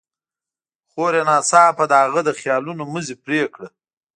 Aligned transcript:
خور 0.91 1.11
يې 1.17 1.23
ناڅاپه 1.29 1.83
د 1.87 1.93
هغه 2.03 2.21
د 2.27 2.29
خيالونو 2.39 2.83
مزی 2.93 3.15
پرې 3.23 3.41
کړ. 3.53 3.63